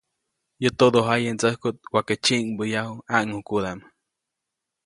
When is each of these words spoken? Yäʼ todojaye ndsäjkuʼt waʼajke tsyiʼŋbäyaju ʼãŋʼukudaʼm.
Yäʼ 0.61 0.75
todojaye 0.77 1.29
ndsäjkuʼt 1.35 1.77
waʼajke 1.93 2.15
tsyiʼŋbäyaju 2.23 2.93
ʼãŋʼukudaʼm. 3.09 3.79